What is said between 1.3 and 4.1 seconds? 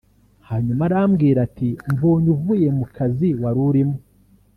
ati ‘Mbonye uvuye mu kazi wari urimo